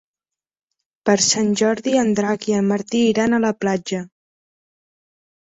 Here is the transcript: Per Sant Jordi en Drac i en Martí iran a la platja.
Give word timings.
Per 1.09 1.13
Sant 1.25 1.51
Jordi 1.61 1.93
en 2.05 2.09
Drac 2.21 2.47
i 2.53 2.57
en 2.61 2.67
Martí 2.73 3.03
iran 3.11 3.37
a 3.37 3.43
la 3.45 3.53
platja. 3.61 4.03